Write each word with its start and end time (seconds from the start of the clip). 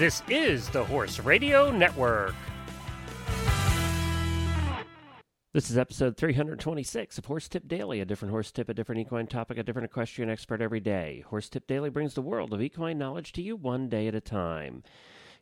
This 0.00 0.22
is 0.30 0.66
the 0.70 0.82
Horse 0.82 1.20
Radio 1.20 1.70
Network. 1.70 2.34
This 5.52 5.70
is 5.70 5.76
episode 5.76 6.16
326 6.16 7.18
of 7.18 7.26
Horse 7.26 7.50
Tip 7.50 7.68
Daily, 7.68 8.00
a 8.00 8.06
different 8.06 8.32
horse 8.32 8.50
tip, 8.50 8.70
a 8.70 8.74
different 8.74 9.02
equine 9.02 9.26
topic, 9.26 9.58
a 9.58 9.62
different 9.62 9.84
equestrian 9.84 10.30
expert 10.30 10.62
every 10.62 10.80
day. 10.80 11.22
Horse 11.28 11.50
Tip 11.50 11.66
Daily 11.66 11.90
brings 11.90 12.14
the 12.14 12.22
world 12.22 12.54
of 12.54 12.62
equine 12.62 12.96
knowledge 12.96 13.32
to 13.32 13.42
you 13.42 13.56
one 13.56 13.90
day 13.90 14.06
at 14.08 14.14
a 14.14 14.22
time. 14.22 14.84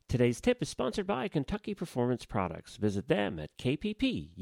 Today's 0.09 0.41
tip 0.41 0.61
is 0.61 0.69
sponsored 0.69 1.07
by 1.07 1.29
Kentucky 1.29 1.73
Performance 1.73 2.25
Products. 2.25 2.79
Visit 2.79 3.07
them 3.07 3.39
at 3.39 3.57
kppusa.com. 3.59 4.33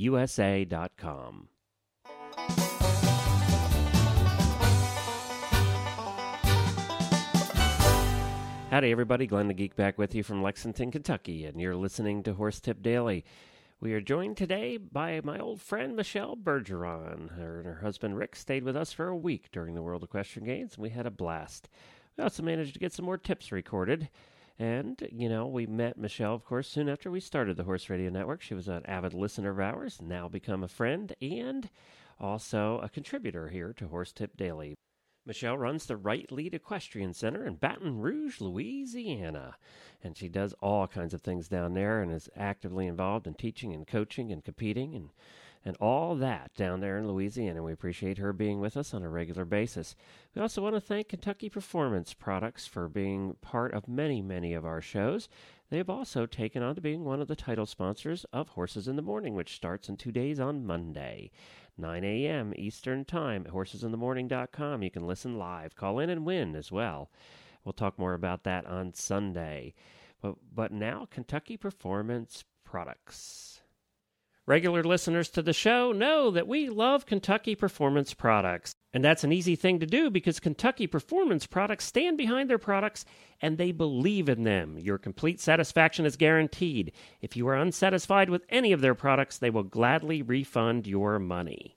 Howdy, 8.68 8.90
everybody. 8.90 9.28
Glenn 9.28 9.46
the 9.46 9.54
Geek 9.54 9.76
back 9.76 9.96
with 9.96 10.12
you 10.12 10.24
from 10.24 10.42
Lexington, 10.42 10.90
Kentucky, 10.90 11.44
and 11.44 11.60
you're 11.60 11.76
listening 11.76 12.24
to 12.24 12.34
Horse 12.34 12.58
Tip 12.58 12.82
Daily. 12.82 13.24
We 13.80 13.92
are 13.92 14.00
joined 14.00 14.36
today 14.36 14.76
by 14.76 15.20
my 15.22 15.38
old 15.38 15.60
friend 15.60 15.94
Michelle 15.94 16.36
Bergeron. 16.36 17.36
Her 17.36 17.58
and 17.58 17.66
her 17.66 17.80
husband 17.80 18.18
Rick 18.18 18.34
stayed 18.34 18.64
with 18.64 18.76
us 18.76 18.92
for 18.92 19.06
a 19.06 19.16
week 19.16 19.50
during 19.52 19.76
the 19.76 19.82
World 19.82 20.02
Equestrian 20.02 20.46
Games, 20.46 20.74
and 20.74 20.82
we 20.82 20.90
had 20.90 21.06
a 21.06 21.12
blast. 21.12 21.68
We 22.18 22.24
also 22.24 22.42
managed 22.42 22.74
to 22.74 22.80
get 22.80 22.92
some 22.92 23.04
more 23.04 23.16
tips 23.16 23.52
recorded. 23.52 24.08
And, 24.58 25.00
you 25.12 25.28
know, 25.28 25.46
we 25.46 25.66
met 25.66 25.96
Michelle, 25.96 26.34
of 26.34 26.44
course, 26.44 26.66
soon 26.68 26.88
after 26.88 27.08
we 27.08 27.20
started 27.20 27.56
the 27.56 27.64
Horse 27.64 27.88
Radio 27.88 28.10
Network. 28.10 28.42
She 28.42 28.54
was 28.54 28.66
an 28.66 28.84
avid 28.86 29.14
listener 29.14 29.50
of 29.50 29.60
ours, 29.60 30.00
now 30.02 30.28
become 30.28 30.64
a 30.64 30.68
friend, 30.68 31.14
and 31.22 31.70
also 32.18 32.80
a 32.82 32.88
contributor 32.88 33.48
here 33.48 33.72
to 33.74 33.86
Horse 33.86 34.10
Tip 34.10 34.36
Daily. 34.36 34.74
Michelle 35.26 35.58
runs 35.58 35.86
the 35.86 35.96
Right 35.96 36.30
Lead 36.30 36.54
Equestrian 36.54 37.12
Center 37.12 37.44
in 37.44 37.56
Baton 37.56 37.98
Rouge, 37.98 38.40
Louisiana. 38.40 39.56
And 40.02 40.16
she 40.16 40.28
does 40.28 40.54
all 40.62 40.86
kinds 40.86 41.12
of 41.12 41.20
things 41.20 41.48
down 41.48 41.74
there 41.74 42.00
and 42.00 42.12
is 42.12 42.30
actively 42.36 42.86
involved 42.86 43.26
in 43.26 43.34
teaching 43.34 43.74
and 43.74 43.86
coaching 43.86 44.30
and 44.30 44.44
competing 44.44 44.94
and, 44.94 45.10
and 45.64 45.76
all 45.78 46.14
that 46.14 46.54
down 46.54 46.78
there 46.78 46.96
in 46.96 47.08
Louisiana. 47.08 47.64
We 47.64 47.72
appreciate 47.72 48.18
her 48.18 48.32
being 48.32 48.60
with 48.60 48.76
us 48.76 48.94
on 48.94 49.02
a 49.02 49.08
regular 49.08 49.44
basis. 49.44 49.96
We 50.32 50.42
also 50.42 50.62
want 50.62 50.76
to 50.76 50.80
thank 50.80 51.08
Kentucky 51.08 51.48
Performance 51.48 52.14
Products 52.14 52.68
for 52.68 52.88
being 52.88 53.34
part 53.40 53.74
of 53.74 53.88
many, 53.88 54.22
many 54.22 54.54
of 54.54 54.64
our 54.64 54.80
shows. 54.80 55.28
They 55.68 55.78
have 55.78 55.90
also 55.90 56.26
taken 56.26 56.62
on 56.62 56.76
to 56.76 56.80
being 56.80 57.04
one 57.04 57.20
of 57.20 57.26
the 57.26 57.34
title 57.34 57.66
sponsors 57.66 58.24
of 58.32 58.50
Horses 58.50 58.86
in 58.86 58.94
the 58.94 59.02
Morning, 59.02 59.34
which 59.34 59.56
starts 59.56 59.88
in 59.88 59.96
two 59.96 60.12
days 60.12 60.38
on 60.38 60.64
Monday. 60.64 61.32
9 61.78 62.04
a.m. 62.04 62.52
Eastern 62.56 63.04
Time 63.04 63.44
at 63.46 63.52
horsesinthemorning.com. 63.52 64.82
You 64.82 64.90
can 64.90 65.06
listen 65.06 65.38
live, 65.38 65.76
call 65.76 65.98
in, 65.98 66.10
and 66.10 66.24
win 66.24 66.56
as 66.56 66.72
well. 66.72 67.10
We'll 67.64 67.72
talk 67.72 67.98
more 67.98 68.14
about 68.14 68.44
that 68.44 68.66
on 68.66 68.94
Sunday. 68.94 69.74
But, 70.20 70.36
but 70.54 70.72
now, 70.72 71.06
Kentucky 71.10 71.56
Performance 71.56 72.44
Products. 72.64 73.60
Regular 74.46 74.84
listeners 74.84 75.28
to 75.30 75.42
the 75.42 75.52
show 75.52 75.90
know 75.90 76.30
that 76.30 76.46
we 76.46 76.68
love 76.68 77.04
Kentucky 77.04 77.56
Performance 77.56 78.14
Products. 78.14 78.76
And 78.94 79.04
that's 79.04 79.24
an 79.24 79.32
easy 79.32 79.56
thing 79.56 79.80
to 79.80 79.86
do 79.86 80.10
because 80.10 80.40
Kentucky 80.40 80.86
Performance 80.86 81.46
Products 81.46 81.84
stand 81.84 82.16
behind 82.16 82.48
their 82.48 82.58
products 82.58 83.04
and 83.42 83.58
they 83.58 83.72
believe 83.72 84.28
in 84.28 84.44
them. 84.44 84.78
Your 84.78 84.96
complete 84.96 85.40
satisfaction 85.40 86.06
is 86.06 86.16
guaranteed. 86.16 86.92
If 87.20 87.36
you 87.36 87.46
are 87.48 87.56
unsatisfied 87.56 88.30
with 88.30 88.46
any 88.48 88.72
of 88.72 88.80
their 88.80 88.94
products, 88.94 89.38
they 89.38 89.50
will 89.50 89.64
gladly 89.64 90.22
refund 90.22 90.86
your 90.86 91.18
money. 91.18 91.76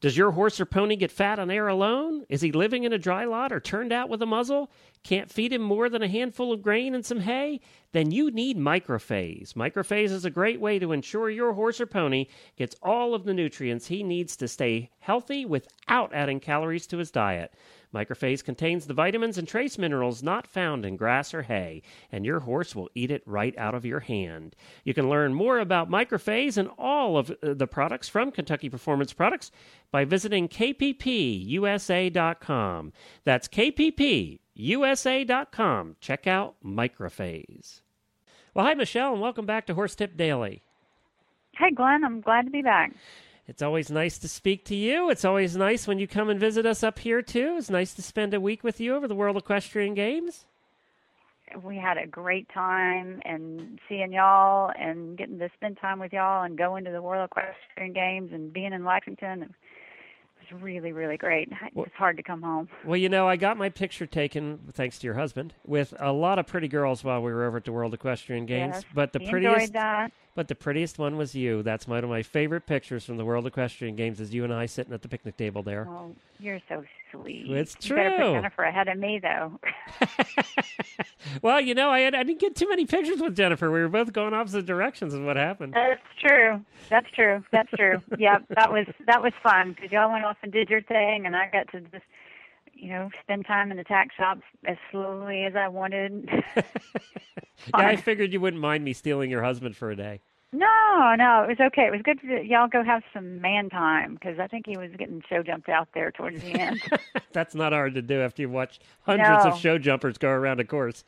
Does 0.00 0.16
your 0.16 0.32
horse 0.32 0.60
or 0.60 0.66
pony 0.66 0.96
get 0.96 1.10
fat 1.10 1.38
on 1.38 1.50
air 1.50 1.66
alone? 1.66 2.26
Is 2.28 2.42
he 2.42 2.52
living 2.52 2.84
in 2.84 2.92
a 2.92 2.98
dry 2.98 3.24
lot 3.24 3.52
or 3.52 3.60
turned 3.60 3.92
out 3.92 4.08
with 4.08 4.20
a 4.20 4.26
muzzle? 4.26 4.70
Can't 5.04 5.30
feed 5.30 5.52
him 5.52 5.60
more 5.60 5.90
than 5.90 6.02
a 6.02 6.08
handful 6.08 6.50
of 6.50 6.62
grain 6.62 6.94
and 6.94 7.04
some 7.04 7.20
hay? 7.20 7.60
Then 7.92 8.10
you 8.10 8.30
need 8.30 8.56
Microphase. 8.56 9.52
Microphase 9.52 10.10
is 10.10 10.24
a 10.24 10.30
great 10.30 10.60
way 10.60 10.78
to 10.78 10.92
ensure 10.92 11.28
your 11.28 11.52
horse 11.52 11.78
or 11.78 11.84
pony 11.84 12.26
gets 12.56 12.74
all 12.82 13.14
of 13.14 13.24
the 13.24 13.34
nutrients 13.34 13.86
he 13.86 14.02
needs 14.02 14.34
to 14.36 14.48
stay 14.48 14.90
healthy 15.00 15.44
without 15.44 16.14
adding 16.14 16.40
calories 16.40 16.86
to 16.86 16.96
his 16.96 17.10
diet. 17.10 17.52
Microphase 17.94 18.42
contains 18.42 18.86
the 18.86 18.94
vitamins 18.94 19.36
and 19.36 19.46
trace 19.46 19.76
minerals 19.76 20.22
not 20.22 20.46
found 20.46 20.86
in 20.86 20.96
grass 20.96 21.34
or 21.34 21.42
hay, 21.42 21.82
and 22.10 22.24
your 22.24 22.40
horse 22.40 22.74
will 22.74 22.88
eat 22.94 23.10
it 23.10 23.22
right 23.26 23.56
out 23.58 23.74
of 23.74 23.84
your 23.84 24.00
hand. 24.00 24.56
You 24.84 24.94
can 24.94 25.10
learn 25.10 25.34
more 25.34 25.58
about 25.60 25.90
Microphase 25.90 26.56
and 26.56 26.70
all 26.78 27.18
of 27.18 27.30
uh, 27.30 27.52
the 27.54 27.66
products 27.66 28.08
from 28.08 28.32
Kentucky 28.32 28.70
Performance 28.70 29.12
Products 29.12 29.50
by 29.92 30.06
visiting 30.06 30.48
kppusa.com. 30.48 30.92
That's 33.24 33.48
kppusa.com. 34.56 35.96
Check 36.00 36.26
out 36.26 36.54
Microphase. 36.64 37.80
Well, 38.54 38.64
hi, 38.66 38.74
Michelle, 38.74 39.12
and 39.12 39.20
welcome 39.20 39.46
back 39.46 39.66
to 39.66 39.74
Horse 39.74 39.94
Tip 39.94 40.16
Daily. 40.16 40.62
Hey, 41.58 41.70
Glenn, 41.72 42.04
I'm 42.04 42.20
glad 42.20 42.44
to 42.44 42.50
be 42.50 42.62
back. 42.62 42.92
It's 43.46 43.62
always 43.62 43.90
nice 43.90 44.16
to 44.18 44.28
speak 44.28 44.64
to 44.66 44.74
you. 44.74 45.10
It's 45.10 45.24
always 45.24 45.56
nice 45.56 45.86
when 45.86 45.98
you 45.98 46.06
come 46.06 46.30
and 46.30 46.40
visit 46.40 46.64
us 46.64 46.82
up 46.82 46.98
here, 46.98 47.20
too. 47.20 47.56
It's 47.58 47.68
nice 47.68 47.92
to 47.94 48.02
spend 48.02 48.32
a 48.32 48.40
week 48.40 48.64
with 48.64 48.80
you 48.80 48.94
over 48.94 49.06
the 49.06 49.14
World 49.14 49.36
Equestrian 49.36 49.94
Games. 49.94 50.46
We 51.62 51.76
had 51.76 51.98
a 51.98 52.06
great 52.06 52.48
time 52.48 53.20
and 53.24 53.78
seeing 53.88 54.12
y'all 54.12 54.72
and 54.78 55.16
getting 55.18 55.38
to 55.40 55.50
spend 55.54 55.78
time 55.78 55.98
with 55.98 56.12
y'all 56.12 56.44
and 56.44 56.56
going 56.56 56.84
to 56.84 56.90
the 56.90 57.02
World 57.02 57.28
Equestrian 57.30 57.92
Games 57.92 58.32
and 58.32 58.52
being 58.52 58.72
in 58.72 58.84
Lexington. 58.84 59.54
Was 60.52 60.60
really, 60.62 60.92
really 60.92 61.16
great. 61.16 61.48
It's 61.74 61.94
hard 61.94 62.16
to 62.18 62.22
come 62.22 62.42
home. 62.42 62.68
Well, 62.84 62.96
you 62.96 63.08
know, 63.08 63.26
I 63.26 63.36
got 63.36 63.56
my 63.56 63.70
picture 63.70 64.04
taken, 64.04 64.58
thanks 64.72 64.98
to 64.98 65.06
your 65.06 65.14
husband, 65.14 65.54
with 65.66 65.94
a 65.98 66.12
lot 66.12 66.38
of 66.38 66.46
pretty 66.46 66.68
girls 66.68 67.02
while 67.02 67.22
we 67.22 67.32
were 67.32 67.44
over 67.44 67.56
at 67.58 67.64
the 67.64 67.72
World 67.72 67.94
Equestrian 67.94 68.44
Games. 68.44 68.74
Yes, 68.74 68.84
but 68.94 69.12
the 69.12 69.20
prettiest 69.20 69.54
enjoyed 69.54 69.72
that. 69.72 70.12
But 70.36 70.48
the 70.48 70.54
prettiest 70.56 70.98
one 70.98 71.16
was 71.16 71.34
you. 71.36 71.62
That's 71.62 71.86
one 71.86 72.02
of 72.02 72.10
my 72.10 72.22
favorite 72.22 72.66
pictures 72.66 73.04
from 73.04 73.16
the 73.18 73.24
World 73.24 73.46
Equestrian 73.46 73.94
Games 73.94 74.18
is 74.20 74.34
you 74.34 74.42
and 74.42 74.52
I 74.52 74.66
sitting 74.66 74.92
at 74.92 75.00
the 75.02 75.08
picnic 75.08 75.36
table 75.36 75.62
there. 75.62 75.86
Oh, 75.88 76.12
you're 76.40 76.60
so 76.68 76.82
sweet. 77.12 77.48
It's 77.48 77.76
You 77.88 77.94
better 77.94 78.10
true. 78.10 78.18
put 78.18 78.32
Jennifer 78.32 78.62
ahead 78.64 78.88
of 78.88 78.98
me, 78.98 79.20
though. 79.22 79.60
well, 81.42 81.60
you 81.60 81.74
know, 81.74 81.90
I, 81.90 82.00
had, 82.00 82.14
I 82.16 82.22
didn't 82.24 82.40
get 82.40 82.56
too 82.56 82.68
many 82.68 82.84
pictures 82.84 83.20
with 83.20 83.36
Jennifer. 83.36 83.70
We 83.70 83.80
were 83.80 83.88
both 83.88 84.12
going 84.12 84.34
opposite 84.34 84.66
directions 84.66 85.14
is 85.14 85.20
what 85.20 85.36
happened. 85.36 85.74
That's 85.74 86.00
true. 86.20 86.64
That's 86.90 87.10
true. 87.12 87.44
That's 87.52 87.70
true. 87.76 88.02
yeah, 88.18 88.38
that 88.56 88.72
was 88.72 88.86
that 89.06 89.22
was 89.22 89.32
fun 89.42 89.72
because 89.72 89.92
y'all 89.92 90.10
went 90.12 90.24
off 90.24 90.36
and 90.42 90.52
did 90.52 90.68
your 90.68 90.82
thing, 90.82 91.26
and 91.26 91.36
I 91.36 91.48
got 91.50 91.70
to 91.72 91.80
just, 91.80 92.04
you 92.74 92.90
know, 92.90 93.10
spend 93.22 93.46
time 93.46 93.70
in 93.70 93.76
the 93.76 93.84
tack 93.84 94.10
shops 94.16 94.42
as 94.66 94.76
slowly 94.90 95.44
as 95.44 95.54
I 95.56 95.68
wanted. 95.68 96.28
yeah, 96.56 96.62
I 97.74 97.96
figured 97.96 98.32
you 98.32 98.40
wouldn't 98.40 98.60
mind 98.62 98.84
me 98.84 98.92
stealing 98.92 99.30
your 99.30 99.42
husband 99.42 99.76
for 99.76 99.90
a 99.90 99.96
day. 99.96 100.20
No, 100.52 101.14
no, 101.18 101.42
it 101.42 101.48
was 101.48 101.56
okay. 101.60 101.86
It 101.86 101.90
was 101.90 102.02
good 102.02 102.20
for 102.20 102.26
y'all 102.26 102.68
go 102.68 102.84
have 102.84 103.02
some 103.12 103.40
man 103.40 103.68
time 103.70 104.14
because 104.14 104.38
I 104.38 104.46
think 104.46 104.66
he 104.66 104.76
was 104.76 104.90
getting 104.96 105.20
show 105.28 105.42
jumped 105.42 105.68
out 105.68 105.88
there 105.94 106.12
towards 106.12 106.40
the 106.42 106.52
end. 106.52 106.80
That's 107.32 107.56
not 107.56 107.72
hard 107.72 107.94
to 107.94 108.02
do 108.02 108.20
after 108.20 108.42
you've 108.42 108.52
watched 108.52 108.80
hundreds 109.02 109.44
No. 109.44 109.50
of 109.50 109.58
show 109.58 109.78
jumpers 109.78 110.16
go 110.16 110.28
around 110.28 110.60
a 110.60 110.64
course. 110.64 111.02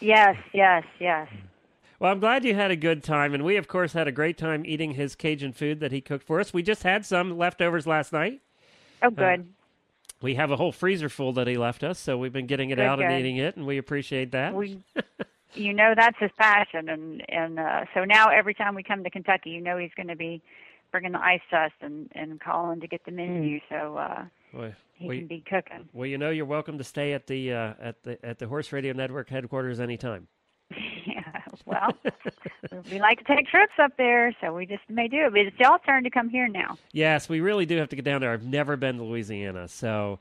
yes, 0.00 0.36
yes, 0.52 0.82
yes. 0.98 1.28
Well, 2.00 2.10
I'm 2.10 2.18
glad 2.18 2.44
you 2.44 2.56
had 2.56 2.72
a 2.72 2.76
good 2.76 3.04
time, 3.04 3.32
and 3.32 3.44
we, 3.44 3.56
of 3.56 3.68
course, 3.68 3.92
had 3.92 4.08
a 4.08 4.12
great 4.12 4.36
time 4.36 4.64
eating 4.66 4.94
his 4.94 5.14
Cajun 5.14 5.52
food 5.52 5.78
that 5.78 5.92
he 5.92 6.00
cooked 6.00 6.26
for 6.26 6.40
us. 6.40 6.52
We 6.52 6.64
just 6.64 6.82
had 6.82 7.06
some 7.06 7.38
leftovers 7.38 7.86
last 7.86 8.12
night. 8.12 8.40
Oh, 9.00 9.10
good. 9.10 9.22
Uh, 9.40 9.61
We 10.22 10.36
have 10.36 10.50
a 10.50 10.56
whole 10.56 10.72
freezer 10.72 11.08
full 11.08 11.32
that 11.34 11.46
he 11.48 11.56
left 11.58 11.82
us, 11.82 11.98
so 11.98 12.16
we've 12.16 12.32
been 12.32 12.46
getting 12.46 12.70
it 12.70 12.76
Good, 12.76 12.84
out 12.86 13.00
and 13.02 13.12
eating 13.18 13.36
it, 13.38 13.56
and 13.56 13.66
we 13.66 13.78
appreciate 13.78 14.30
that. 14.32 14.54
we, 14.54 14.78
you 15.54 15.74
know, 15.74 15.94
that's 15.96 16.16
his 16.20 16.30
passion, 16.38 16.88
and 16.88 17.22
and 17.28 17.58
uh, 17.58 17.84
so 17.94 18.04
now 18.04 18.28
every 18.28 18.54
time 18.54 18.74
we 18.74 18.82
come 18.82 19.02
to 19.04 19.10
Kentucky, 19.10 19.50
you 19.50 19.60
know, 19.60 19.76
he's 19.78 19.90
going 19.96 20.08
to 20.08 20.16
be 20.16 20.40
bringing 20.92 21.12
the 21.12 21.20
ice 21.22 21.40
to 21.50 21.56
us 21.56 21.72
and 21.80 22.08
and 22.14 22.40
calling 22.40 22.80
to 22.80 22.86
get 22.86 23.04
the 23.04 23.10
menu, 23.10 23.58
so 23.68 23.96
uh, 23.96 24.24
Well, 24.52 24.72
he 24.94 25.08
we- 25.08 25.18
can 25.18 25.26
be 25.26 25.40
cooking. 25.48 25.88
well, 25.92 26.06
you 26.06 26.18
know, 26.18 26.30
you're 26.30 26.46
welcome 26.46 26.78
to 26.78 26.84
stay 26.84 27.12
at 27.14 27.26
the 27.26 27.52
uh, 27.52 27.74
at 27.80 28.02
the 28.04 28.24
at 28.24 28.38
the 28.38 28.46
Horse 28.46 28.72
Radio 28.72 28.92
Network 28.92 29.28
headquarters 29.28 29.80
anytime. 29.80 30.28
Well, 31.66 31.90
we 32.90 33.00
like 33.00 33.18
to 33.18 33.24
take 33.36 33.46
trips 33.48 33.72
up 33.78 33.92
there, 33.96 34.34
so 34.40 34.54
we 34.54 34.66
just 34.66 34.82
may 34.88 35.08
do 35.08 35.26
it. 35.26 35.30
But 35.32 35.40
it's 35.40 35.58
y'all's 35.58 35.80
turn 35.86 36.04
to 36.04 36.10
come 36.10 36.28
here 36.28 36.48
now. 36.48 36.76
Yes, 36.92 37.28
we 37.28 37.40
really 37.40 37.66
do 37.66 37.76
have 37.78 37.88
to 37.90 37.96
get 37.96 38.04
down 38.04 38.20
there. 38.20 38.32
I've 38.32 38.44
never 38.44 38.76
been 38.76 38.96
to 38.98 39.04
Louisiana, 39.04 39.68
so 39.68 40.18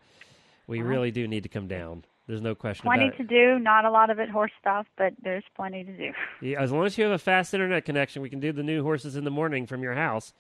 we 0.68 0.82
really 0.82 1.12
do 1.12 1.28
need 1.28 1.44
to 1.44 1.50
come 1.50 1.68
down. 1.68 2.04
There's 2.28 2.42
no 2.42 2.56
question 2.56 2.84
Plenty 2.84 3.10
to 3.18 3.24
do. 3.24 3.60
Not 3.60 3.84
a 3.84 3.92
lot 3.92 4.10
of 4.10 4.20
it 4.20 4.30
horse 4.30 4.52
stuff, 4.60 4.88
but 4.98 5.14
there's 5.22 5.44
plenty 5.56 5.84
to 5.84 5.92
do. 5.98 6.12
Yeah, 6.42 6.62
as 6.62 6.72
long 6.72 6.86
as 6.86 6.98
you 6.98 7.04
have 7.04 7.14
a 7.14 7.18
fast 7.18 7.54
internet 7.54 7.84
connection, 7.86 8.22
we 8.22 8.30
can 8.30 8.40
do 8.40 8.52
the 8.54 8.64
new 8.64 8.84
horses 8.84 9.16
in 9.16 9.24
the 9.26 9.32
morning 9.32 9.68
from 9.68 9.84
your 9.84 9.94
house. 9.96 10.34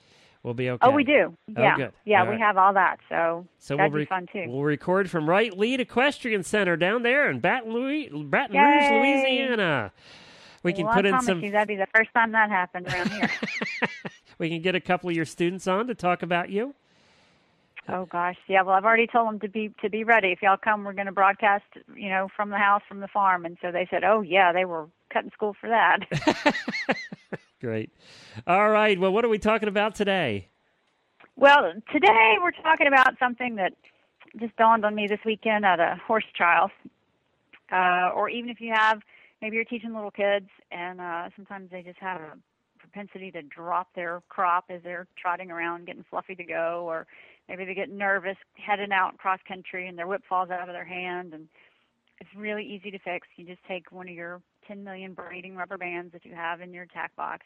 We'll 0.43 0.53
be 0.55 0.69
okay. 0.71 0.87
Oh, 0.87 0.91
we 0.91 1.03
do. 1.03 1.35
Oh, 1.55 1.61
Yeah, 1.61 1.89
yeah, 2.05 2.19
All 2.21 2.25
we 2.25 2.31
right. 2.31 2.39
have 2.39 2.57
all 2.57 2.73
that. 2.73 2.97
So, 3.09 3.45
So 3.59 3.77
that'd 3.77 3.91
we'll 3.91 3.99
be 3.99 4.03
rec- 4.03 4.09
fun 4.09 4.25
too. 4.31 4.45
We'll 4.47 4.63
record 4.63 5.09
from 5.11 5.29
Right 5.29 5.55
Lead 5.55 5.79
Equestrian 5.81 6.41
Center 6.43 6.75
down 6.77 7.03
there 7.03 7.29
in 7.29 7.39
Baton, 7.41 7.71
Louis- 7.73 8.09
Baton. 8.09 8.57
Rouge, 8.57 8.91
Louisiana. 8.91 9.91
We 10.63 10.73
can 10.73 10.85
well, 10.85 10.93
put 10.93 11.05
I 11.05 11.09
in 11.09 11.21
some. 11.21 11.41
you 11.41 11.51
that'd 11.51 11.67
be 11.67 11.75
the 11.75 11.87
first 11.95 12.11
time 12.13 12.31
that 12.33 12.49
happened 12.49 12.87
around 12.87 13.11
here. 13.11 13.29
we 14.37 14.49
can 14.49 14.61
get 14.61 14.75
a 14.75 14.79
couple 14.79 15.09
of 15.09 15.15
your 15.15 15.25
students 15.25 15.67
on 15.67 15.87
to 15.87 15.95
talk 15.95 16.21
about 16.21 16.49
you. 16.49 16.75
oh 17.89 18.05
gosh, 18.05 18.37
yeah. 18.47 18.61
Well, 18.61 18.75
I've 18.75 18.85
already 18.85 19.07
told 19.07 19.27
them 19.27 19.39
to 19.39 19.49
be 19.49 19.73
to 19.81 19.89
be 19.89 20.03
ready. 20.03 20.29
If 20.29 20.41
y'all 20.41 20.57
come, 20.57 20.83
we're 20.83 20.93
going 20.93 21.07
to 21.07 21.11
broadcast, 21.11 21.65
you 21.95 22.09
know, 22.09 22.29
from 22.35 22.49
the 22.49 22.57
house, 22.57 22.83
from 22.87 22.99
the 22.99 23.07
farm. 23.07 23.45
And 23.45 23.57
so 23.61 23.71
they 23.71 23.87
said, 23.89 24.03
oh 24.03 24.21
yeah, 24.21 24.51
they 24.53 24.65
were 24.65 24.87
cutting 25.11 25.31
school 25.31 25.55
for 25.59 25.69
that. 25.69 25.99
Great. 27.61 27.91
All 28.47 28.69
right. 28.69 28.99
Well, 28.99 29.11
what 29.11 29.25
are 29.25 29.29
we 29.29 29.39
talking 29.39 29.69
about 29.69 29.95
today? 29.95 30.47
well, 31.35 31.73
today 31.91 32.35
we're 32.41 32.51
talking 32.51 32.87
about 32.87 33.17
something 33.19 33.55
that 33.55 33.73
just 34.39 34.55
dawned 34.57 34.85
on 34.85 34.95
me 34.95 35.07
this 35.07 35.19
weekend 35.25 35.65
at 35.65 35.79
a 35.79 35.99
horse 36.05 36.25
trial. 36.35 36.69
Uh, 37.71 38.11
or 38.13 38.29
even 38.29 38.49
if 38.49 38.59
you 38.59 38.73
have, 38.73 39.01
maybe 39.41 39.55
you're 39.55 39.65
teaching 39.65 39.93
little 39.93 40.11
kids, 40.11 40.47
and 40.71 41.01
uh, 41.01 41.29
sometimes 41.35 41.69
they 41.71 41.81
just 41.81 41.99
have 41.99 42.21
a 42.21 42.37
propensity 42.77 43.31
to 43.31 43.41
drop 43.41 43.87
their 43.95 44.21
crop 44.29 44.65
as 44.69 44.81
they're 44.83 45.07
trotting 45.17 45.51
around, 45.51 45.85
getting 45.85 46.05
fluffy 46.09 46.35
to 46.35 46.43
go, 46.43 46.85
or 46.87 47.07
maybe 47.47 47.65
they 47.65 47.73
get 47.73 47.89
nervous 47.89 48.37
heading 48.53 48.91
out 48.91 49.17
cross 49.17 49.39
country 49.47 49.87
and 49.87 49.97
their 49.97 50.07
whip 50.07 50.21
falls 50.27 50.49
out 50.49 50.67
of 50.67 50.73
their 50.73 50.85
hand. 50.85 51.33
And 51.33 51.47
it's 52.19 52.29
really 52.35 52.63
easy 52.63 52.91
to 52.91 52.99
fix. 52.99 53.27
You 53.35 53.45
just 53.45 53.63
take 53.67 53.91
one 53.91 54.07
of 54.07 54.13
your 54.13 54.41
10 54.67 54.83
million 54.83 55.13
braiding 55.13 55.55
rubber 55.55 55.77
bands 55.77 56.13
that 56.13 56.25
you 56.25 56.35
have 56.35 56.61
in 56.61 56.73
your 56.73 56.85
tack 56.85 57.15
box, 57.15 57.45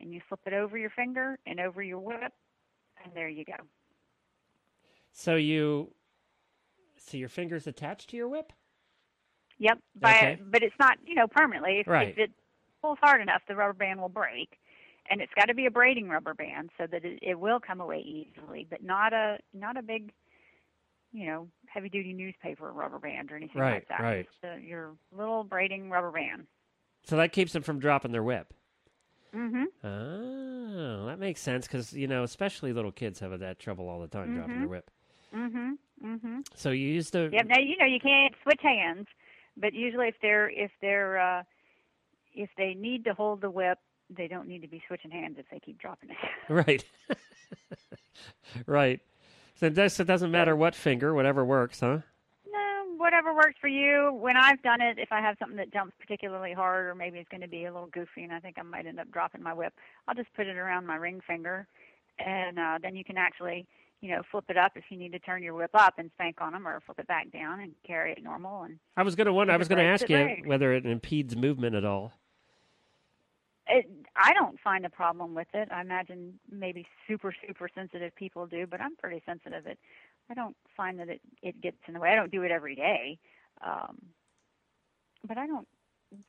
and 0.00 0.12
you 0.12 0.20
slip 0.28 0.40
it 0.46 0.52
over 0.52 0.76
your 0.76 0.90
finger 0.90 1.38
and 1.46 1.60
over 1.60 1.82
your 1.82 2.00
whip, 2.00 2.32
and 3.04 3.14
there 3.14 3.28
you 3.28 3.44
go. 3.44 3.54
So 5.12 5.36
you, 5.36 5.92
so 6.98 7.16
your 7.16 7.28
fingers 7.28 7.66
attached 7.66 8.10
to 8.10 8.16
your 8.16 8.28
whip? 8.28 8.52
Yep, 9.58 9.78
by 10.00 10.10
Okay. 10.10 10.42
but 10.50 10.62
it's 10.62 10.74
not 10.78 10.98
you 11.06 11.14
know 11.14 11.26
permanently. 11.26 11.80
If, 11.80 11.86
Right. 11.86 12.10
if 12.10 12.18
it 12.18 12.30
pulls 12.82 12.98
hard 13.00 13.20
enough, 13.20 13.42
the 13.48 13.56
rubber 13.56 13.72
band 13.72 14.00
will 14.00 14.08
break, 14.10 14.58
and 15.10 15.20
it's 15.20 15.32
got 15.34 15.46
to 15.46 15.54
be 15.54 15.66
a 15.66 15.70
braiding 15.70 16.08
rubber 16.08 16.34
band 16.34 16.70
so 16.78 16.86
that 16.90 17.04
it, 17.04 17.18
it 17.22 17.38
will 17.40 17.60
come 17.60 17.80
away 17.80 18.00
easily, 18.00 18.66
but 18.68 18.82
not 18.82 19.12
a 19.12 19.38
not 19.54 19.76
a 19.78 19.82
big, 19.82 20.12
you 21.12 21.26
know, 21.26 21.48
heavy 21.68 21.88
duty 21.88 22.12
newspaper 22.12 22.70
rubber 22.70 22.98
band 22.98 23.32
or 23.32 23.36
anything 23.36 23.60
Right, 23.60 23.74
like 23.74 23.88
that. 23.88 24.00
right. 24.02 24.26
Just 24.26 24.44
a, 24.44 24.60
your 24.60 24.94
little 25.10 25.42
braiding 25.44 25.88
rubber 25.90 26.10
band. 26.10 26.46
So 27.04 27.16
that 27.16 27.32
keeps 27.32 27.52
them 27.52 27.62
from 27.62 27.78
dropping 27.78 28.12
their 28.12 28.22
whip. 28.22 28.52
Mhm. 29.34 29.66
Oh, 29.84 31.06
that 31.06 31.18
makes 31.18 31.40
sense 31.40 31.66
because 31.66 31.92
you 31.92 32.08
know, 32.08 32.24
especially 32.24 32.72
little 32.72 32.92
kids 32.92 33.20
have 33.20 33.38
that 33.38 33.58
trouble 33.58 33.88
all 33.88 34.00
the 34.00 34.08
time 34.08 34.34
dropping 34.34 34.58
their 34.60 34.68
whip. 34.68 34.90
Mhm. 35.32 35.78
Mhm. 36.02 36.46
So 36.54 36.70
you 36.70 36.88
use 36.88 37.10
the 37.10 37.30
Yep. 37.32 37.46
Now 37.46 37.58
you 37.58 37.76
know 37.78 37.86
you 37.86 38.00
can't 38.00 38.34
switch 38.42 38.60
hands, 38.62 39.06
but 39.56 39.74
usually 39.74 40.08
if 40.08 40.14
they're 40.20 40.50
if 40.50 40.70
they're 40.80 41.18
uh, 41.18 41.42
if 42.34 42.50
they 42.56 42.74
need 42.74 43.04
to 43.04 43.14
hold 43.14 43.40
the 43.40 43.50
whip, 43.50 43.78
they 44.14 44.28
don't 44.28 44.46
need 44.46 44.62
to 44.62 44.68
be 44.68 44.82
switching 44.86 45.10
hands 45.10 45.36
if 45.38 45.46
they 45.50 45.58
keep 45.58 45.78
dropping 45.78 46.10
it. 46.10 46.16
right, 46.48 46.84
right. 48.66 49.00
So 49.56 49.66
it, 49.66 49.74
does, 49.74 49.98
it 49.98 50.04
doesn't 50.04 50.30
matter 50.30 50.54
what 50.54 50.74
finger, 50.74 51.14
whatever 51.14 51.44
works, 51.44 51.80
huh? 51.80 52.00
No, 52.52 52.84
whatever 52.98 53.34
works 53.34 53.56
for 53.58 53.68
you. 53.68 54.12
When 54.12 54.36
I've 54.36 54.62
done 54.62 54.82
it, 54.82 54.98
if 54.98 55.10
I 55.10 55.20
have 55.22 55.36
something 55.38 55.56
that 55.56 55.72
jumps 55.72 55.94
particularly 55.98 56.52
hard, 56.52 56.86
or 56.86 56.94
maybe 56.94 57.18
it's 57.18 57.28
going 57.30 57.40
to 57.40 57.48
be 57.48 57.64
a 57.64 57.72
little 57.72 57.88
goofy, 57.88 58.22
and 58.22 58.32
I 58.32 58.38
think 58.38 58.58
I 58.58 58.62
might 58.62 58.86
end 58.86 59.00
up 59.00 59.10
dropping 59.10 59.42
my 59.42 59.54
whip, 59.54 59.72
I'll 60.06 60.14
just 60.14 60.32
put 60.34 60.46
it 60.46 60.58
around 60.58 60.86
my 60.86 60.96
ring 60.96 61.20
finger, 61.26 61.66
and 62.18 62.58
uh, 62.58 62.78
then 62.82 62.96
you 62.96 63.04
can 63.04 63.16
actually, 63.16 63.66
you 64.00 64.10
know, 64.10 64.22
flip 64.30 64.44
it 64.48 64.56
up 64.56 64.72
if 64.76 64.84
you 64.90 64.96
need 64.98 65.12
to 65.12 65.18
turn 65.18 65.42
your 65.42 65.54
whip 65.54 65.70
up 65.74 65.94
and 65.98 66.10
spank 66.14 66.36
on 66.40 66.52
them, 66.52 66.66
or 66.66 66.80
flip 66.84 66.98
it 66.98 67.06
back 67.08 67.30
down 67.30 67.60
and 67.60 67.72
carry 67.86 68.12
it 68.12 68.22
normal. 68.22 68.62
And 68.62 68.78
I 68.96 69.02
was 69.02 69.14
going 69.14 69.26
to 69.26 69.32
wonder. 69.32 69.52
I 69.52 69.56
was 69.56 69.68
going 69.68 69.78
to 69.78 69.84
ask 69.84 70.08
you 70.08 70.16
breaks. 70.16 70.46
whether 70.46 70.72
it 70.72 70.86
impedes 70.86 71.34
movement 71.36 71.74
at 71.74 71.84
all. 71.84 72.12
it, 73.68 73.86
I 74.14 74.32
don't 74.32 74.58
find 74.60 74.84
a 74.86 74.90
problem 74.90 75.34
with 75.34 75.48
it. 75.54 75.68
I 75.72 75.80
imagine 75.80 76.38
maybe 76.50 76.86
super 77.08 77.34
super 77.46 77.68
sensitive 77.74 78.14
people 78.14 78.46
do, 78.46 78.66
but 78.66 78.80
I'm 78.80 78.96
pretty 78.96 79.22
sensitive. 79.26 79.66
It, 79.66 79.78
I 80.30 80.34
don't 80.34 80.56
find 80.76 80.98
that 81.00 81.08
it 81.08 81.20
it 81.42 81.60
gets 81.60 81.78
in 81.88 81.94
the 81.94 82.00
way. 82.00 82.10
I 82.10 82.14
don't 82.16 82.30
do 82.30 82.42
it 82.42 82.50
every 82.50 82.74
day, 82.74 83.18
um, 83.64 83.96
but 85.26 85.38
I 85.38 85.46
don't 85.46 85.66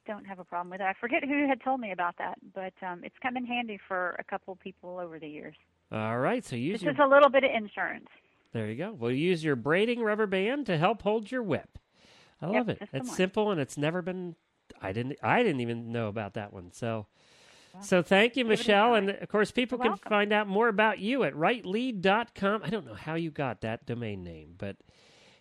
don't 0.08 0.26
have 0.26 0.40
a 0.40 0.44
problem 0.44 0.72
with 0.72 0.82
it. 0.82 0.86
I 0.86 0.94
forget 1.00 1.24
who 1.24 1.48
had 1.48 1.62
told 1.62 1.80
me 1.80 1.92
about 1.92 2.18
that, 2.18 2.38
but 2.56 2.74
um, 2.82 3.04
it's 3.04 3.16
come 3.22 3.38
in 3.38 3.46
handy 3.46 3.80
for 3.88 4.16
a 4.20 4.24
couple 4.24 4.56
people 4.56 4.98
over 4.98 5.20
the 5.20 5.28
years. 5.28 5.56
All 5.92 6.20
right. 6.20 6.44
So 6.44 6.56
use 6.56 6.80
This 6.80 6.84
your 6.84 6.94
is 6.94 7.00
a 7.00 7.08
little 7.08 7.30
bit 7.30 7.44
of 7.44 7.52
insurance. 7.54 8.08
There 8.54 8.68
you 8.68 8.76
go. 8.76 8.94
Well, 8.94 9.12
use 9.12 9.44
your 9.44 9.56
braiding 9.56 10.02
rubber 10.02 10.28
band 10.28 10.66
to 10.68 10.78
help 10.78 11.02
hold 11.04 11.32
your 11.32 11.44
whip. 11.44 11.78
I 12.42 12.48
Yep, 12.48 12.54
love 12.56 12.70
it. 12.70 12.90
It's 12.94 13.16
simple 13.16 13.52
and 13.52 13.60
it's 13.60 13.78
never 13.78 14.02
been. 14.02 14.36
I 14.82 14.92
didn't. 14.92 15.18
I 15.24 15.44
didn't 15.44 15.62
even 15.62 15.92
know 15.92 16.08
about 16.08 16.34
that 16.36 16.54
one. 16.54 16.72
So, 16.72 17.08
so 17.82 18.02
thank 18.02 18.36
you, 18.36 18.44
give 18.44 18.52
it 18.52 18.54
a 18.54 18.58
Michelle. 18.58 18.96
And 18.96 19.10
of 19.10 19.28
course, 19.30 19.52
people 19.52 19.78
You're 19.78 19.84
can 19.84 19.92
welcome. 19.92 20.10
find 20.10 20.34
out 20.34 20.48
more 20.48 20.68
about 20.68 21.00
you 21.00 21.24
at 21.24 21.34
rightlead.com. 21.34 22.62
I 22.64 22.70
don't 22.70 22.86
know 22.86 22.94
how 22.94 23.16
you 23.16 23.32
got 23.32 23.62
that 23.62 23.86
domain 23.86 24.24
name, 24.24 24.56
but 24.58 24.78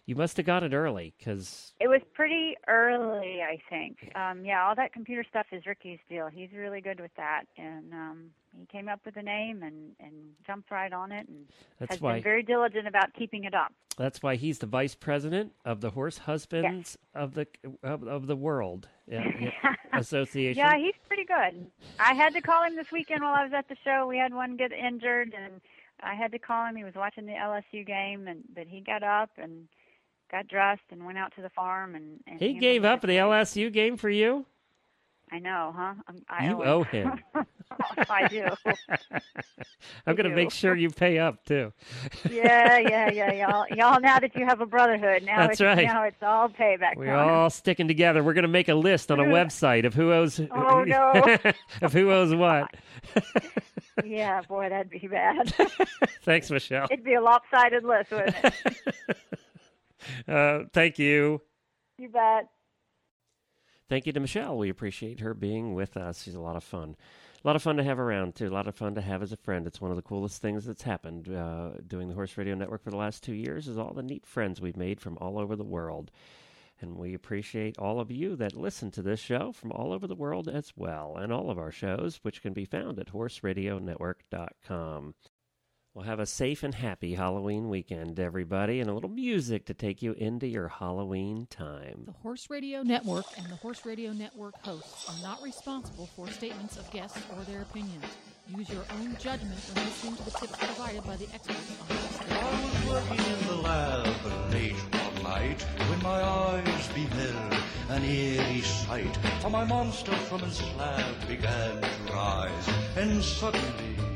you 0.07 0.15
must 0.17 0.37
have 0.37 0.47
got 0.47 0.63
it 0.63 0.73
early 0.73 1.15
because 1.19 1.75
It 1.81 1.89
was 1.89 2.01
pretty 2.15 2.55
early, 2.69 3.41
I 3.43 3.59
think. 3.69 4.11
Um, 4.15 4.45
yeah, 4.45 4.65
all 4.67 4.75
that 4.77 4.93
computer 4.93 5.25
stuff 5.29 5.47
is 5.53 5.67
Ricky's 5.67 5.99
deal. 6.09 6.29
He's 6.33 6.51
really 6.53 6.81
good 6.81 7.01
with 7.01 7.15
that, 7.17 7.45
and 7.59 7.93
um, 7.93 8.31
he 8.57 8.66
came 8.77 8.89
up 8.89 9.01
with 9.05 9.17
a 9.17 9.23
name 9.23 9.63
and 9.63 9.93
and 10.01 10.13
jumped 10.47 10.71
right 10.71 10.93
on 10.93 11.13
it, 11.13 11.27
and 11.29 11.47
that's 11.81 11.95
has 11.95 12.01
why 12.01 12.15
been 12.15 12.23
very 12.23 12.43
diligent 12.43 12.87
about 12.87 13.13
keeping 13.15 13.45
it 13.45 13.55
up. 13.55 13.73
that's 13.97 14.23
why 14.23 14.37
he's 14.37 14.59
the 14.59 14.67
vice 14.67 14.95
president 14.95 15.53
of 15.65 15.81
the 15.81 15.91
Horse 15.91 16.19
Husbands 16.19 16.99
of 17.15 17.35
the 17.35 17.47
of, 17.83 18.07
of 18.07 18.27
the 18.27 18.37
World 18.37 18.89
yeah, 19.11 19.25
yeah, 19.41 19.75
Association. 19.95 20.59
Yeah, 20.59 20.77
he's 20.77 20.95
pretty 21.09 21.25
good. 21.25 21.67
I 21.99 22.15
had 22.15 22.35
to 22.35 22.41
call 22.41 22.65
him 22.65 22.77
this 22.77 22.91
weekend 22.93 23.23
while 23.23 23.35
I 23.35 23.45
was 23.45 23.53
at 23.55 23.69
the 23.69 23.77
show. 23.85 24.07
We 24.07 24.19
had 24.19 24.35
one 24.35 24.57
get 24.57 24.73
injured, 24.73 25.35
and 25.37 25.61
I 26.03 26.15
had 26.15 26.33
to 26.33 26.39
call 26.39 26.67
him. 26.67 26.77
He 26.77 26.85
was 26.85 26.95
watching 26.95 27.27
the 27.27 27.33
LSU 27.33 27.87
game, 27.87 28.29
and 28.29 28.43
but 28.55 28.67
he 28.67 28.81
got 28.81 29.03
up 29.03 29.31
and 29.39 29.69
got 30.31 30.49
dressed 30.49 30.83
and 30.91 31.07
went 31.07 31.19
out 31.19 31.33
to 31.37 31.43
the 31.43 31.51
farm 31.51 31.95
and, 31.95 32.19
and 32.27 32.41
he 32.41 32.55
gave 32.55 32.85
up 32.85 33.01
the. 33.01 33.09
LSU 33.09 33.73
game 33.73 33.97
for 33.97 34.11
you. 34.11 34.45
I 35.31 35.39
know, 35.39 35.73
huh? 35.77 35.95
Um, 36.09 36.17
I'm, 36.29 36.51
You 36.51 36.63
owe 36.63 36.81
owe 36.81 36.83
him. 36.83 37.21
I 38.09 38.29
do. 38.29 38.47
I'm 40.07 40.15
going 40.15 40.29
to 40.29 40.35
make 40.35 40.51
sure 40.51 40.75
you 40.77 40.89
pay 40.91 41.19
up 41.19 41.45
too. 41.45 41.73
yeah, 42.31 42.79
yeah, 42.79 43.11
yeah, 43.11 43.33
y'all, 43.49 43.67
y'all. 43.77 44.01
Now 44.01 44.19
that 44.19 44.35
you 44.37 44.45
have 44.47 44.61
a 44.61 44.67
brotherhood, 44.67 45.25
now 45.25 45.41
That's 45.47 45.53
it's 45.55 45.61
right. 45.61 45.87
now 45.87 46.05
it's 46.05 46.23
all 46.23 46.49
payback. 46.49 46.97
We're 46.97 47.07
time. 47.07 47.29
all 47.29 47.51
sticking 47.51 47.89
together. 47.89 48.23
We're 48.23 48.35
going 48.35 48.43
to 48.43 48.49
make 48.49 48.69
a 48.69 48.75
list 48.75 49.11
on 49.11 49.21
a 49.21 49.25
website 49.25 49.85
of 49.85 49.95
who 49.95 50.13
owes 50.13 50.41
Oh, 50.51 50.85
no. 50.87 51.13
of 51.83 51.93
who 51.93 52.11
owes 52.13 52.35
what. 52.35 52.75
yeah, 54.05 54.43
boy, 54.43 54.69
that'd 54.69 54.91
be 54.91 55.07
bad. 55.09 55.53
Thanks, 56.23 56.51
Michelle. 56.51 56.87
It'd 56.91 57.05
be 57.05 57.15
a 57.15 57.21
lopsided 57.21 57.85
list, 57.85 58.11
wouldn't 58.11 58.37
it? 58.45 59.17
Uh, 60.29 60.61
thank 60.73 60.99
you. 60.99 61.41
You 61.99 62.09
bet. 62.09 62.49
Thank 63.89 64.07
you 64.07 64.13
to 64.13 64.21
Michelle. 64.21 64.59
We 64.59 64.69
appreciate 64.69 65.21
her 65.21 65.33
being 65.33 65.73
with 65.75 65.97
us. 65.97 66.25
She's 66.25 66.35
a 66.35 66.41
lot 66.41 66.57
of 66.57 66.65
fun. 66.65 66.97
A 67.45 67.47
lot 67.47 67.55
of 67.55 67.63
fun 67.63 67.77
to 67.77 67.85
have 67.85 68.01
around, 68.01 68.35
too. 68.35 68.49
A 68.49 68.51
lot 68.51 68.67
of 68.67 68.75
fun 68.75 68.97
to 68.97 69.01
have 69.01 69.23
as 69.23 69.31
a 69.31 69.37
friend. 69.37 69.65
It's 69.65 69.81
one 69.81 69.93
of 69.93 69.97
the 69.97 70.03
coolest 70.03 70.43
things 70.43 70.65
that's 70.65 70.83
happened 70.83 71.33
uh, 71.33 71.71
doing 71.87 72.09
the 72.09 72.15
Horse 72.15 72.37
Radio 72.37 72.57
Network 72.57 72.83
for 72.83 72.91
the 72.91 72.97
last 72.97 73.23
two 73.23 73.35
years 73.35 73.69
is 73.69 73.79
all 73.79 73.95
the 73.95 74.03
neat 74.03 74.27
friends 74.27 74.61
we've 74.61 74.77
made 74.77 75.01
from 75.01 75.17
all 75.19 75.39
over 75.39 75.55
the 75.55 75.63
world. 75.63 76.11
And 76.81 76.97
we 76.97 77.15
appreciate 77.15 77.79
all 77.79 78.01
of 78.01 78.11
you 78.11 78.35
that 78.37 78.57
listen 78.57 78.91
to 78.91 79.03
this 79.03 79.21
show 79.21 79.53
from 79.53 79.71
all 79.71 79.93
over 79.93 80.09
the 80.09 80.17
world 80.17 80.49
as 80.49 80.73
well, 80.77 81.17
and 81.17 81.33
all 81.33 81.49
of 81.49 81.59
our 81.59 81.71
shows, 81.71 82.19
which 82.23 82.43
can 82.43 82.53
be 82.53 82.65
found 82.65 82.99
at 82.99 83.13
horseradionetwork.com. 83.13 85.15
Well, 85.97 86.05
have 86.05 86.21
a 86.21 86.27
safe 86.27 86.63
and 86.63 86.75
happy 86.75 87.15
Halloween 87.15 87.71
weekend, 87.71 88.21
everybody, 88.21 88.81
and 88.81 88.91
a 88.91 88.93
little 88.93 89.09
music 89.09 89.65
to 89.65 89.73
take 89.73 90.03
you 90.03 90.13
into 90.13 90.47
your 90.47 90.69
Halloween 90.69 91.47
time. 91.49 92.03
The 92.05 92.13
Horse 92.13 92.51
Radio 92.51 92.83
Network 92.83 93.25
and 93.39 93.47
the 93.47 93.57
Horse 93.57 93.87
Radio 93.87 94.13
Network 94.13 94.63
hosts 94.63 95.09
are 95.09 95.23
not 95.23 95.43
responsible 95.43 96.11
for 96.15 96.29
statements 96.29 96.77
of 96.77 96.91
guests 96.91 97.19
or 97.35 97.43
their 97.45 97.63
opinions. 97.63 98.05
Use 98.55 98.69
your 98.69 98.85
own 99.01 99.17
judgment 99.19 99.59
when 99.73 99.87
listening 99.87 100.17
to 100.17 100.25
the 100.25 100.33
tips 100.33 100.59
provided 100.59 101.03
by 101.05 101.17
the 101.17 101.29
experts 101.33 101.81
on 101.81 101.89
this 101.89 102.21
I 102.31 102.85
was 102.85 102.91
working 102.91 103.33
in 103.33 103.47
the 103.47 103.63
lab 103.63 104.53
late 104.53 104.75
one 104.75 105.23
night 105.23 105.63
when 105.63 106.03
my 106.03 106.23
eyes 106.23 106.89
beheld 106.89 107.63
an 107.89 108.05
eerie 108.05 108.61
sight. 108.61 109.17
For 109.41 109.49
my 109.49 109.65
monster 109.65 110.13
from 110.29 110.41
his 110.41 110.59
slab 110.59 111.27
began 111.27 111.81
to 111.81 112.13
rise, 112.13 112.69
and 112.99 113.25
suddenly, 113.25 114.16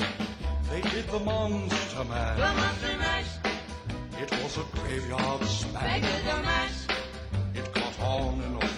they 0.71 0.79
did 0.79 1.05
the 1.09 1.19
Monster 1.19 2.05
Mash. 2.05 2.37
The 2.37 2.61
Monster 2.61 2.97
Mash. 2.97 3.25
It 4.21 4.31
was 4.31 4.57
a 4.57 4.63
graveyard 4.77 5.43
smash. 5.43 5.83
They 5.83 5.99
did 6.07 6.23
the 6.23 6.41
mash. 6.43 6.87
It 7.55 7.73
caught 7.73 7.99
on 7.99 8.39
and 8.39 8.55
on. 8.55 8.70